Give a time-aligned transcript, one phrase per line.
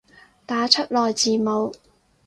[0.47, 1.71] 打出來字母